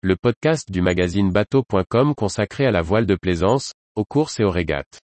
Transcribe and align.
le 0.00 0.14
podcast 0.14 0.70
du 0.70 0.80
magazine 0.80 1.32
bateau.com 1.32 2.14
consacré 2.14 2.64
à 2.66 2.70
la 2.70 2.82
voile 2.82 3.04
de 3.04 3.16
plaisance, 3.16 3.72
aux 3.96 4.04
courses 4.04 4.38
et 4.38 4.44
aux 4.44 4.50
régates. 4.50 5.00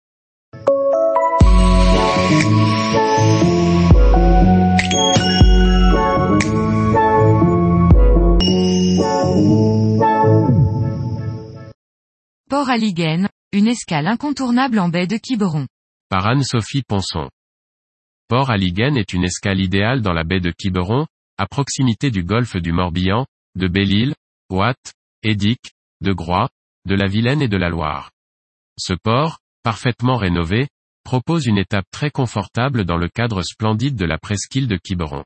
Port 12.49 12.69
Aliguen, 12.69 13.29
une 13.53 13.69
escale 13.69 14.09
incontournable 14.09 14.81
en 14.81 14.89
baie 14.89 15.07
de 15.07 15.19
Quiberon. 15.19 15.69
Par 16.09 16.27
Anne-Sophie 16.27 16.83
Ponson. 16.83 17.29
Port 18.27 18.51
Aliguen 18.51 18.97
est 18.97 19.13
une 19.13 19.23
escale 19.23 19.61
idéale 19.61 20.03
dans 20.03 20.13
la 20.13 20.25
baie 20.25 20.41
de 20.41 20.51
Quiberon, 20.51 21.07
à 21.39 21.47
proximité 21.47 22.11
du 22.11 22.25
golfe 22.25 22.57
du 22.57 22.73
Morbihan, 22.73 23.25
de 23.55 23.69
Belle-Île, 23.69 24.15
Ouate, 24.51 24.95
Édic, 25.23 25.61
de 26.01 26.13
Groix, 26.13 26.51
de 26.85 26.97
la 26.97 27.07
Vilaine 27.07 27.41
et 27.41 27.47
de 27.47 27.57
la 27.57 27.69
Loire. 27.69 28.11
Ce 28.79 28.93
port, 28.93 29.39
parfaitement 29.63 30.17
rénové, 30.17 30.67
propose 31.05 31.47
une 31.47 31.57
étape 31.57 31.85
très 31.93 32.11
confortable 32.11 32.85
dans 32.85 32.97
le 32.97 33.09
cadre 33.09 33.43
splendide 33.43 33.95
de 33.95 34.05
la 34.05 34.19
presqu'île 34.19 34.67
de 34.67 34.77
Quiberon. 34.77 35.25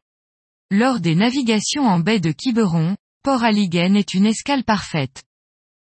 Lors 0.70 1.01
des 1.01 1.15
navigations 1.15 1.87
en 1.87 2.01
baie 2.01 2.20
de 2.20 2.32
Quiberon, 2.32 2.96
Port 3.23 3.42
Aliguen 3.42 3.96
est 3.96 4.12
une 4.12 4.27
escale 4.27 4.62
parfaite. 4.62 5.23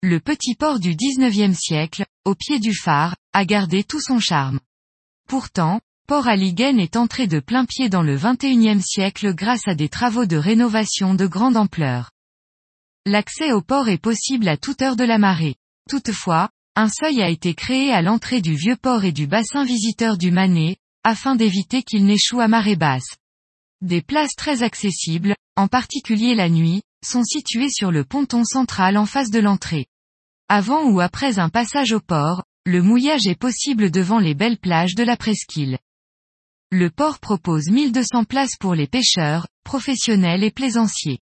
Le 0.02 0.19
petit 0.19 0.55
port 0.55 0.81
du 0.81 0.95
19e 0.95 1.53
siècle, 1.53 2.05
au 2.25 2.35
pied 2.35 2.59
du 2.59 2.73
phare, 2.73 3.16
a 3.31 3.45
gardé 3.45 3.85
tout 3.85 4.02
son 4.02 4.19
charme. 4.19 4.59
Pourtant, 5.30 5.80
Port 6.08 6.27
Aliguen 6.27 6.77
est 6.77 6.97
entré 6.97 7.27
de 7.27 7.39
plein 7.39 7.63
pied 7.63 7.88
dans 7.88 8.03
le 8.03 8.17
21e 8.17 8.81
siècle 8.81 9.33
grâce 9.33 9.67
à 9.69 9.75
des 9.75 9.88
travaux 9.88 10.25
de 10.25 10.35
rénovation 10.35 11.13
de 11.13 11.25
grande 11.25 11.55
ampleur. 11.55 12.11
L'accès 13.05 13.52
au 13.52 13.62
port 13.62 13.89
est 13.89 13.98
possible 13.98 14.48
à 14.48 14.58
toute 14.58 14.81
heure 14.81 14.95
de 14.95 15.03
la 15.03 15.17
marée. 15.17 15.55
Toutefois, 15.89 16.49
un 16.76 16.89
seuil 16.89 17.22
a 17.22 17.30
été 17.30 17.53
créé 17.53 17.91
à 17.91 18.02
l'entrée 18.02 18.41
du 18.41 18.56
vieux 18.56 18.75
port 18.75 19.03
et 19.03 19.11
du 19.11 19.28
bassin 19.28 19.64
visiteur 19.64 20.17
du 20.17 20.31
Manet, 20.31 20.78
afin 21.03 21.36
d'éviter 21.36 21.83
qu'il 21.83 22.06
n'échoue 22.06 22.41
à 22.41 22.47
marée 22.47 22.75
basse. 22.75 23.17
Des 23.81 24.02
places 24.02 24.36
très 24.36 24.64
accessibles, 24.64 25.36
en 25.56 25.67
particulier 25.67 26.36
la 26.36 26.50
nuit, 26.50 26.81
sont 27.03 27.23
situées 27.23 27.69
sur 27.69 27.91
le 27.91 28.03
ponton 28.03 28.44
central 28.44 28.97
en 28.97 29.06
face 29.06 29.31
de 29.31 29.39
l'entrée. 29.39 29.88
Avant 30.50 30.89
ou 30.89 31.00
après 31.00 31.39
un 31.39 31.50
passage 31.50 31.94
au 31.94 32.00
port, 32.00 32.44
le 32.66 32.81
mouillage 32.81 33.28
est 33.28 33.39
possible 33.39 33.89
devant 33.89 34.19
les 34.19 34.34
belles 34.34 34.58
plages 34.58 34.95
de 34.95 35.03
la 35.03 35.16
presqu'île. 35.16 35.80
Le 36.72 36.89
port 36.89 37.19
propose 37.19 37.69
1200 37.69 38.25
places 38.25 38.58
pour 38.59 38.75
les 38.75 38.88
pêcheurs, 38.88 39.47
professionnels 39.63 40.44
et 40.44 40.52
plaisanciers. 40.52 41.19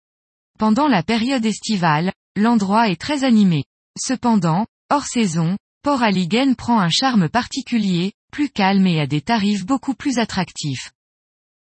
Pendant 0.61 0.87
la 0.87 1.01
période 1.01 1.43
estivale, 1.43 2.13
l'endroit 2.35 2.87
est 2.87 3.01
très 3.01 3.23
animé. 3.23 3.63
Cependant, 3.99 4.67
hors 4.91 5.07
saison, 5.07 5.57
Port 5.81 6.03
Aliguen 6.03 6.55
prend 6.55 6.79
un 6.79 6.91
charme 6.91 7.29
particulier, 7.29 8.13
plus 8.31 8.51
calme 8.51 8.85
et 8.85 8.99
à 8.99 9.07
des 9.07 9.21
tarifs 9.21 9.65
beaucoup 9.65 9.95
plus 9.95 10.19
attractifs. 10.19 10.91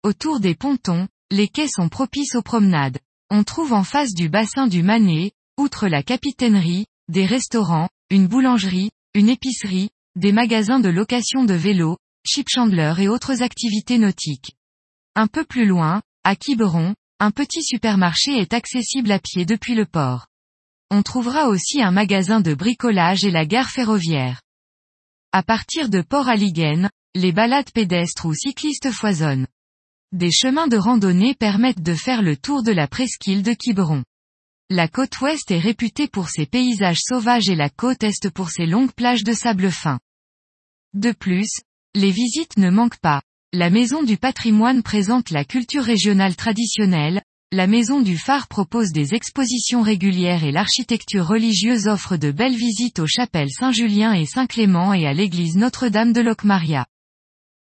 Autour 0.02 0.40
des 0.40 0.56
pontons, 0.56 1.08
les 1.30 1.48
quais 1.48 1.68
sont 1.68 1.90
propices 1.90 2.34
aux 2.34 2.42
promenades. 2.42 2.98
On 3.30 3.44
trouve 3.44 3.74
en 3.74 3.84
face 3.84 4.16
du 4.16 4.30
bassin 4.30 4.66
du 4.66 4.82
Manet, 4.82 5.34
outre 5.60 5.88
la 5.88 6.02
capitainerie, 6.02 6.88
des 7.08 7.28
restaurants, 7.28 7.90
une 8.10 8.26
boulangerie, 8.26 8.90
une 9.14 9.30
épicerie, 9.30 9.92
des 10.16 10.32
magasins 10.32 10.80
de 10.80 10.90
location 10.90 11.44
de 11.44 11.54
vélos, 11.54 11.98
chip 12.26 12.48
chandler 12.50 12.96
et 12.98 13.08
autres 13.08 13.44
activités 13.44 14.00
nautiques. 14.00 14.58
Un 15.14 15.28
peu 15.28 15.46
plus 15.46 15.68
loin, 15.68 16.02
à 16.24 16.36
Quiberon, 16.36 16.96
un 17.22 17.30
petit 17.30 17.62
supermarché 17.62 18.32
est 18.32 18.52
accessible 18.52 19.12
à 19.12 19.20
pied 19.20 19.46
depuis 19.46 19.76
le 19.76 19.86
port. 19.86 20.26
On 20.90 21.04
trouvera 21.04 21.50
aussi 21.50 21.80
un 21.80 21.92
magasin 21.92 22.42
de 22.42 22.56
bricolage 22.56 23.24
et 23.24 23.30
la 23.30 23.46
gare 23.46 23.70
ferroviaire. 23.70 24.42
À 25.32 25.44
partir 25.44 25.90
de 25.90 26.02
Port 26.02 26.28
Aliguen, 26.28 26.90
les 27.14 27.32
balades 27.32 27.70
pédestres 27.72 28.26
ou 28.26 28.34
cyclistes 28.34 28.90
foisonnent. 28.90 29.46
Des 30.12 30.32
chemins 30.32 30.68
de 30.68 30.78
randonnée 30.78 31.36
permettent 31.36 31.84
de 31.84 31.94
faire 31.94 32.24
le 32.24 32.36
tour 32.36 32.64
de 32.64 32.72
la 32.72 32.88
presqu'île 32.88 33.44
de 33.44 33.54
Quiberon. 33.54 34.04
La 34.72 34.88
côte 34.88 35.22
ouest 35.22 35.52
est 35.52 35.60
réputée 35.60 36.08
pour 36.08 36.28
ses 36.28 36.48
paysages 36.48 37.02
sauvages 37.04 37.50
et 37.50 37.56
la 37.56 37.70
côte 37.70 38.04
est 38.04 38.32
pour 38.32 38.50
ses 38.50 38.66
longues 38.66 38.94
plages 38.94 39.24
de 39.24 39.34
sable 39.34 39.70
fin. 39.70 40.00
De 40.96 41.12
plus, 41.12 41.52
les 41.94 42.10
visites 42.10 42.58
ne 42.58 42.72
manquent 42.72 43.00
pas. 43.00 43.22
La 43.54 43.70
Maison 43.70 44.02
du 44.02 44.16
patrimoine 44.16 44.82
présente 44.82 45.30
la 45.30 45.44
culture 45.44 45.84
régionale 45.84 46.38
traditionnelle, 46.38 47.22
la 47.52 47.68
Maison 47.68 48.00
du 48.00 48.18
phare 48.18 48.48
propose 48.48 48.94
des 48.94 49.14
expositions 49.14 49.82
régulières 49.82 50.46
et 50.46 50.54
l'architecture 50.54 51.28
religieuse 51.28 51.88
offre 51.88 52.16
de 52.16 52.32
belles 52.32 52.56
visites 52.56 53.00
aux 53.00 53.08
chapelles 53.08 53.52
Saint-Julien 53.52 54.14
et 54.14 54.26
Saint-Clément 54.26 54.94
et 54.94 55.06
à 55.06 55.12
l'église 55.12 55.58
Notre-Dame 55.58 56.14
de 56.14 56.22
Locmaria. 56.22 56.86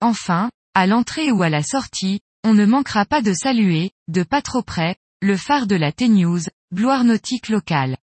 Enfin, 0.02 0.50
à 0.74 0.86
l'entrée 0.86 1.32
ou 1.32 1.42
à 1.42 1.48
la 1.48 1.62
sortie, 1.62 2.20
on 2.44 2.52
ne 2.52 2.66
manquera 2.66 3.06
pas 3.06 3.22
de 3.22 3.32
saluer, 3.32 3.92
de 4.08 4.24
pas 4.24 4.42
trop 4.42 4.62
près, 4.62 4.96
le 5.22 5.38
phare 5.38 5.66
de 5.66 5.76
la 5.76 5.90
T-News, 5.90 6.42
gloire 6.74 7.04
nautique 7.04 7.48
locale. 7.48 7.96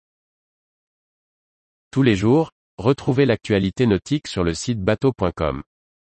Tous 1.92 2.02
les 2.02 2.16
jours, 2.16 2.50
retrouvez 2.80 3.28
l'actualité 3.28 3.86
nautique 3.86 4.28
sur 4.28 4.44
le 4.44 4.56
site 4.56 4.80
bateau.com. 4.80 5.62